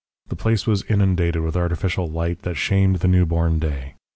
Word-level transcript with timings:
The 0.29 0.35
place 0.35 0.65
was 0.65 0.81
inundated 0.89 1.43
with 1.43 1.55
artificial 1.55 2.09
light 2.09 2.41
that 2.41 2.55
shamed 2.57 3.01
the 3.01 3.07
newborn 3.07 3.59
day. 3.59 3.93